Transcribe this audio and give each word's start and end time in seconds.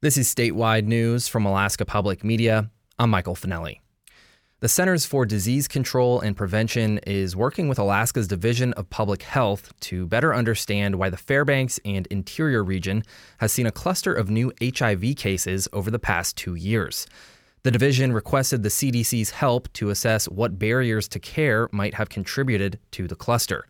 This 0.00 0.16
is 0.16 0.32
statewide 0.32 0.84
news 0.84 1.26
from 1.26 1.44
Alaska 1.44 1.84
Public 1.84 2.22
Media. 2.22 2.70
I'm 3.00 3.10
Michael 3.10 3.34
Finelli. 3.34 3.80
The 4.60 4.68
Centers 4.68 5.04
for 5.04 5.26
Disease 5.26 5.66
Control 5.66 6.20
and 6.20 6.36
Prevention 6.36 6.98
is 6.98 7.34
working 7.34 7.66
with 7.66 7.80
Alaska's 7.80 8.28
Division 8.28 8.72
of 8.74 8.88
Public 8.90 9.22
Health 9.22 9.72
to 9.80 10.06
better 10.06 10.32
understand 10.32 10.94
why 11.00 11.10
the 11.10 11.16
Fairbanks 11.16 11.80
and 11.84 12.06
Interior 12.12 12.62
region 12.62 13.02
has 13.38 13.50
seen 13.50 13.66
a 13.66 13.72
cluster 13.72 14.14
of 14.14 14.30
new 14.30 14.52
HIV 14.62 15.16
cases 15.16 15.66
over 15.72 15.90
the 15.90 15.98
past 15.98 16.36
two 16.36 16.54
years. 16.54 17.08
The 17.64 17.72
division 17.72 18.12
requested 18.12 18.62
the 18.62 18.68
CDC's 18.68 19.30
help 19.30 19.68
to 19.72 19.90
assess 19.90 20.28
what 20.28 20.60
barriers 20.60 21.08
to 21.08 21.18
care 21.18 21.68
might 21.72 21.94
have 21.94 22.08
contributed 22.08 22.78
to 22.92 23.08
the 23.08 23.16
cluster. 23.16 23.66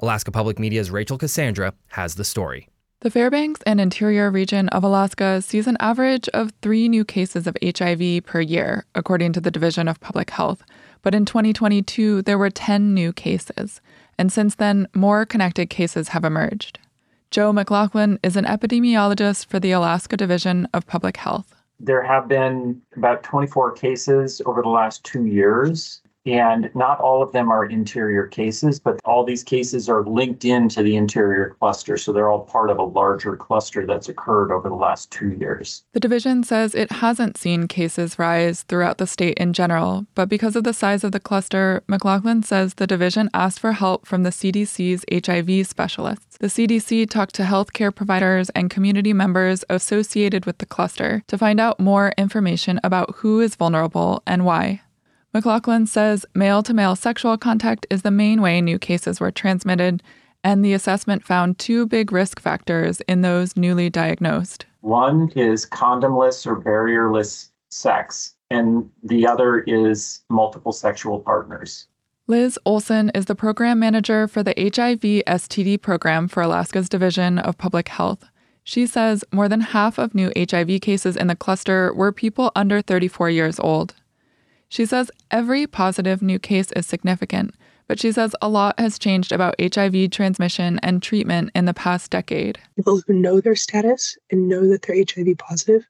Alaska 0.00 0.32
Public 0.32 0.58
Media's 0.58 0.90
Rachel 0.90 1.16
Cassandra 1.16 1.74
has 1.90 2.16
the 2.16 2.24
story. 2.24 2.66
The 3.02 3.10
Fairbanks 3.10 3.62
and 3.64 3.80
interior 3.80 4.30
region 4.30 4.68
of 4.68 4.84
Alaska 4.84 5.40
sees 5.40 5.66
an 5.66 5.78
average 5.80 6.28
of 6.34 6.52
three 6.60 6.86
new 6.86 7.02
cases 7.02 7.46
of 7.46 7.56
HIV 7.64 8.26
per 8.26 8.42
year, 8.42 8.84
according 8.94 9.32
to 9.32 9.40
the 9.40 9.50
Division 9.50 9.88
of 9.88 9.98
Public 10.00 10.28
Health. 10.28 10.62
But 11.00 11.14
in 11.14 11.24
2022, 11.24 12.20
there 12.20 12.36
were 12.36 12.50
10 12.50 12.92
new 12.92 13.14
cases. 13.14 13.80
And 14.18 14.30
since 14.30 14.56
then, 14.56 14.86
more 14.94 15.24
connected 15.24 15.70
cases 15.70 16.08
have 16.08 16.26
emerged. 16.26 16.78
Joe 17.30 17.54
McLaughlin 17.54 18.18
is 18.22 18.36
an 18.36 18.44
epidemiologist 18.44 19.46
for 19.46 19.58
the 19.58 19.72
Alaska 19.72 20.18
Division 20.18 20.68
of 20.74 20.86
Public 20.86 21.16
Health. 21.16 21.54
There 21.78 22.02
have 22.02 22.28
been 22.28 22.82
about 22.98 23.22
24 23.22 23.72
cases 23.72 24.42
over 24.44 24.60
the 24.60 24.68
last 24.68 25.04
two 25.04 25.24
years. 25.24 26.02
And 26.26 26.70
not 26.74 27.00
all 27.00 27.22
of 27.22 27.32
them 27.32 27.50
are 27.50 27.64
interior 27.64 28.26
cases, 28.26 28.78
but 28.78 29.00
all 29.04 29.24
these 29.24 29.42
cases 29.42 29.88
are 29.88 30.04
linked 30.04 30.44
into 30.44 30.82
the 30.82 30.96
interior 30.96 31.56
cluster. 31.58 31.96
So 31.96 32.12
they're 32.12 32.28
all 32.28 32.44
part 32.44 32.70
of 32.70 32.78
a 32.78 32.82
larger 32.82 33.36
cluster 33.36 33.86
that's 33.86 34.08
occurred 34.08 34.52
over 34.52 34.68
the 34.68 34.74
last 34.74 35.10
two 35.10 35.30
years. 35.32 35.82
The 35.92 36.00
division 36.00 36.44
says 36.44 36.74
it 36.74 36.92
hasn't 36.92 37.38
seen 37.38 37.68
cases 37.68 38.18
rise 38.18 38.64
throughout 38.64 38.98
the 38.98 39.06
state 39.06 39.38
in 39.38 39.52
general, 39.52 40.06
but 40.14 40.28
because 40.28 40.56
of 40.56 40.64
the 40.64 40.74
size 40.74 41.04
of 41.04 41.12
the 41.12 41.20
cluster, 41.20 41.82
McLaughlin 41.86 42.42
says 42.42 42.74
the 42.74 42.86
division 42.86 43.30
asked 43.32 43.60
for 43.60 43.72
help 43.72 44.06
from 44.06 44.22
the 44.22 44.30
CDC's 44.30 45.04
HIV 45.10 45.66
specialists. 45.66 46.36
The 46.38 46.48
CDC 46.48 47.08
talked 47.08 47.34
to 47.36 47.42
healthcare 47.42 47.94
providers 47.94 48.50
and 48.50 48.70
community 48.70 49.12
members 49.12 49.64
associated 49.68 50.46
with 50.46 50.58
the 50.58 50.66
cluster 50.66 51.22
to 51.28 51.38
find 51.38 51.60
out 51.60 51.80
more 51.80 52.12
information 52.16 52.80
about 52.82 53.16
who 53.16 53.40
is 53.40 53.56
vulnerable 53.56 54.22
and 54.26 54.44
why. 54.44 54.82
McLaughlin 55.32 55.86
says 55.86 56.26
male 56.34 56.60
to 56.64 56.74
male 56.74 56.96
sexual 56.96 57.38
contact 57.38 57.86
is 57.88 58.02
the 58.02 58.10
main 58.10 58.42
way 58.42 58.60
new 58.60 58.80
cases 58.80 59.20
were 59.20 59.30
transmitted, 59.30 60.02
and 60.42 60.64
the 60.64 60.72
assessment 60.72 61.24
found 61.24 61.56
two 61.56 61.86
big 61.86 62.10
risk 62.10 62.40
factors 62.40 63.00
in 63.02 63.20
those 63.20 63.56
newly 63.56 63.88
diagnosed. 63.88 64.66
One 64.80 65.30
is 65.36 65.66
condomless 65.66 66.46
or 66.46 66.60
barrierless 66.60 67.50
sex, 67.68 68.34
and 68.50 68.90
the 69.04 69.24
other 69.24 69.60
is 69.60 70.20
multiple 70.30 70.72
sexual 70.72 71.20
partners. 71.20 71.86
Liz 72.26 72.58
Olson 72.64 73.10
is 73.14 73.26
the 73.26 73.36
program 73.36 73.78
manager 73.78 74.26
for 74.26 74.42
the 74.42 74.54
HIV 74.56 75.22
STD 75.26 75.80
program 75.80 76.26
for 76.26 76.42
Alaska's 76.42 76.88
Division 76.88 77.38
of 77.38 77.56
Public 77.56 77.88
Health. 77.88 78.24
She 78.64 78.84
says 78.84 79.24
more 79.32 79.48
than 79.48 79.60
half 79.60 79.96
of 79.96 80.14
new 80.14 80.32
HIV 80.36 80.80
cases 80.80 81.16
in 81.16 81.28
the 81.28 81.36
cluster 81.36 81.94
were 81.94 82.12
people 82.12 82.50
under 82.56 82.82
34 82.82 83.30
years 83.30 83.60
old. 83.60 83.94
She 84.70 84.86
says 84.86 85.10
every 85.32 85.66
positive 85.66 86.22
new 86.22 86.38
case 86.38 86.70
is 86.72 86.86
significant, 86.86 87.56
but 87.88 87.98
she 87.98 88.12
says 88.12 88.36
a 88.40 88.48
lot 88.48 88.78
has 88.78 89.00
changed 89.00 89.32
about 89.32 89.56
HIV 89.60 90.12
transmission 90.12 90.78
and 90.80 91.02
treatment 91.02 91.50
in 91.56 91.64
the 91.64 91.74
past 91.74 92.12
decade. 92.12 92.56
People 92.76 93.02
who 93.04 93.12
know 93.12 93.40
their 93.40 93.56
status 93.56 94.16
and 94.30 94.48
know 94.48 94.68
that 94.68 94.82
they're 94.82 95.04
HIV 95.04 95.36
positive 95.38 95.88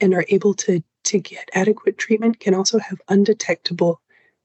and 0.00 0.14
are 0.14 0.24
able 0.30 0.54
to, 0.54 0.82
to 1.04 1.18
get 1.18 1.50
adequate 1.52 1.98
treatment 1.98 2.40
can 2.40 2.54
also 2.54 2.78
have 2.78 2.98
undetectable 3.08 4.00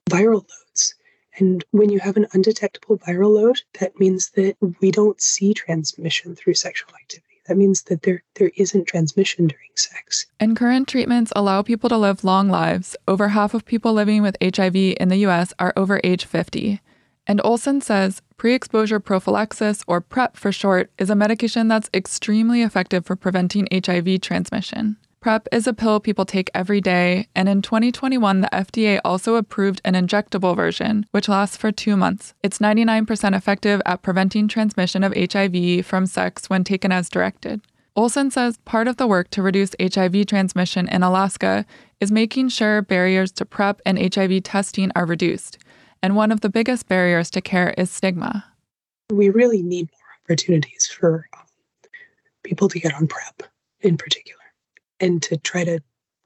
viral 0.10 0.44
loads. 0.44 0.96
And 1.38 1.64
when 1.72 1.90
you 1.90 2.00
have 2.00 2.18
an 2.18 2.28
undetectable 2.34 2.98
viral 2.98 3.34
load, 3.34 3.62
that 3.80 3.98
means 3.98 4.32
that 4.32 4.58
we 4.82 4.92
don't 4.92 5.22
see 5.22 5.54
transmission 5.54 6.36
through 6.36 6.56
sexual 6.56 6.94
activity. 7.02 7.29
That 7.50 7.58
means 7.58 7.82
that 7.84 8.04
there, 8.04 8.24
there 8.36 8.52
isn't 8.58 8.86
transmission 8.86 9.48
during 9.48 9.72
sex. 9.74 10.28
And 10.40 10.56
current 10.56 10.88
treatments 10.88 11.34
allow 11.36 11.64
people 11.64 11.90
to 11.90 11.98
live 11.98 12.24
long 12.24 12.48
lives. 12.48 12.96
Over 13.08 13.30
half 13.30 13.56
of 13.56 13.66
people 13.66 13.92
living 13.92 14.22
with 14.22 14.38
HIV 14.40 14.76
in 14.76 15.10
the 15.10 15.26
US 15.26 15.52
are 15.58 15.74
over 15.76 16.00
age 16.04 16.26
50. 16.26 16.80
And 17.26 17.42
Olson 17.44 17.82
says 17.82 18.22
pre 18.38 18.54
exposure 18.54 19.00
prophylaxis, 19.00 19.84
or 19.88 20.00
PrEP 20.00 20.38
for 20.38 20.52
short, 20.52 20.92
is 21.00 21.10
a 21.10 21.16
medication 21.16 21.68
that's 21.68 21.90
extremely 21.92 22.62
effective 22.62 23.04
for 23.04 23.16
preventing 23.16 23.68
HIV 23.74 24.22
transmission. 24.22 24.98
PrEP 25.22 25.50
is 25.52 25.68
a 25.68 25.74
pill 25.74 26.00
people 26.00 26.24
take 26.24 26.50
every 26.54 26.80
day, 26.80 27.28
and 27.36 27.50
in 27.50 27.62
2021, 27.62 28.40
the 28.40 28.50
FDA 28.54 29.02
also 29.04 29.36
approved 29.36 29.82
an 29.84 29.94
injectable 29.94 30.56
version, 30.56 31.06
which 31.12 31.28
lasts 31.28 31.58
for 31.58 31.74
two 31.74 31.98
months. 31.98 32.34
It's 32.42 32.60
99% 32.60 33.36
effective 33.36 33.82
at 33.86 34.02
preventing 34.02 34.48
transmission 34.48 35.04
of 35.04 35.14
HIV 35.14 35.86
from 35.86 36.06
sex 36.06 36.50
when 36.50 36.64
taken 36.64 36.94
as 36.94 37.10
directed. 37.10 37.60
Olson 37.98 38.32
says 38.32 38.60
part 38.64 38.88
of 38.88 38.96
the 38.96 39.08
work 39.08 39.30
to 39.32 39.42
reduce 39.42 39.76
HIV 39.82 40.26
transmission 40.26 40.88
in 40.88 41.04
Alaska 41.04 41.66
is 42.00 42.14
making 42.14 42.48
sure 42.48 42.82
barriers 42.82 43.34
to 43.34 43.46
PrEP 43.46 43.82
and 43.86 44.16
HIV 44.16 44.44
testing 44.44 44.90
are 44.96 45.06
reduced. 45.06 45.58
And 46.02 46.16
one 46.16 46.32
of 46.32 46.40
the 46.40 46.50
biggest 46.50 46.88
barriers 46.88 47.30
to 47.32 47.42
care 47.42 47.74
is 47.78 47.92
stigma. 47.92 48.46
We 49.12 49.28
really 49.28 49.64
need 49.64 49.90
more 49.92 50.24
opportunities 50.24 50.88
for 50.88 51.28
um, 51.36 51.44
people 52.44 52.70
to 52.70 52.80
get 52.80 52.94
on 52.94 53.08
PrEP 53.08 53.44
in 53.82 53.98
particular 53.98 54.39
and 55.00 55.22
to 55.24 55.38
try 55.38 55.64
to 55.64 55.80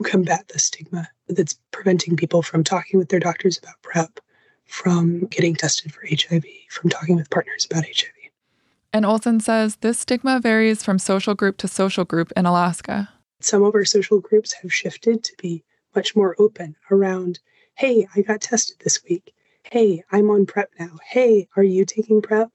combat 0.03 0.47
the 0.49 0.59
stigma 0.59 1.07
that's 1.27 1.57
preventing 1.71 2.15
people 2.15 2.41
from 2.41 2.63
talking 2.63 2.99
with 2.99 3.09
their 3.09 3.19
doctors 3.19 3.57
about 3.57 3.81
PrEP, 3.81 4.19
from 4.65 5.25
getting 5.27 5.55
tested 5.55 5.93
for 5.93 6.01
HIV, 6.09 6.45
from 6.69 6.89
talking 6.89 7.15
with 7.15 7.29
partners 7.29 7.67
about 7.69 7.85
HIV. 7.85 8.11
And 8.91 9.05
Olson 9.05 9.39
says 9.39 9.77
this 9.77 9.99
stigma 9.99 10.39
varies 10.39 10.83
from 10.83 10.99
social 10.99 11.33
group 11.33 11.57
to 11.57 11.67
social 11.67 12.05
group 12.05 12.31
in 12.35 12.45
Alaska. 12.45 13.09
Some 13.39 13.63
of 13.63 13.73
our 13.75 13.85
social 13.85 14.19
groups 14.19 14.53
have 14.61 14.73
shifted 14.73 15.23
to 15.23 15.33
be 15.41 15.63
much 15.95 16.15
more 16.15 16.35
open 16.39 16.75
around 16.91 17.39
hey, 17.75 18.07
I 18.15 18.21
got 18.21 18.41
tested 18.41 18.77
this 18.83 19.03
week. 19.09 19.33
Hey, 19.63 20.03
I'm 20.11 20.29
on 20.29 20.45
PrEP 20.45 20.69
now. 20.79 20.91
Hey, 21.07 21.47
are 21.55 21.63
you 21.63 21.85
taking 21.85 22.21
PrEP? 22.21 22.49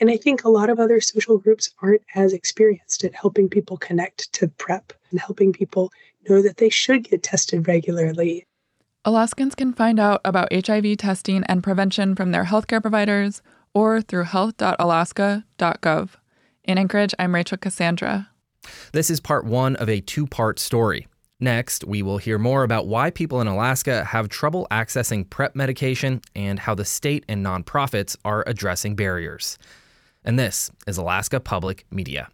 And 0.00 0.10
I 0.10 0.16
think 0.16 0.44
a 0.44 0.48
lot 0.48 0.70
of 0.70 0.78
other 0.78 1.00
social 1.00 1.38
groups 1.38 1.70
aren't 1.82 2.02
as 2.14 2.32
experienced 2.32 3.02
at 3.02 3.14
helping 3.14 3.48
people 3.48 3.76
connect 3.76 4.32
to 4.34 4.46
PrEP 4.46 4.92
and 5.10 5.18
helping 5.18 5.52
people 5.52 5.90
know 6.28 6.40
that 6.40 6.58
they 6.58 6.68
should 6.68 7.02
get 7.08 7.24
tested 7.24 7.66
regularly. 7.66 8.46
Alaskans 9.04 9.56
can 9.56 9.72
find 9.72 9.98
out 9.98 10.20
about 10.24 10.52
HIV 10.52 10.98
testing 10.98 11.42
and 11.44 11.64
prevention 11.64 12.14
from 12.14 12.30
their 12.30 12.44
healthcare 12.44 12.80
providers 12.80 13.42
or 13.74 14.00
through 14.00 14.24
health.alaska.gov. 14.24 16.10
In 16.64 16.78
Anchorage, 16.78 17.14
I'm 17.18 17.34
Rachel 17.34 17.58
Cassandra. 17.58 18.30
This 18.92 19.10
is 19.10 19.18
part 19.18 19.46
one 19.46 19.74
of 19.76 19.88
a 19.88 20.00
two 20.00 20.26
part 20.26 20.58
story. 20.60 21.08
Next, 21.40 21.84
we 21.84 22.02
will 22.02 22.18
hear 22.18 22.38
more 22.38 22.64
about 22.64 22.86
why 22.86 23.10
people 23.10 23.40
in 23.40 23.46
Alaska 23.46 24.04
have 24.04 24.28
trouble 24.28 24.66
accessing 24.70 25.28
PrEP 25.28 25.54
medication 25.56 26.20
and 26.34 26.58
how 26.58 26.74
the 26.74 26.84
state 26.84 27.24
and 27.28 27.44
nonprofits 27.46 28.16
are 28.24 28.44
addressing 28.46 28.96
barriers 28.96 29.56
and 30.28 30.38
this 30.38 30.70
is 30.86 30.98
Alaska 30.98 31.40
Public 31.40 31.86
Media. 31.90 32.28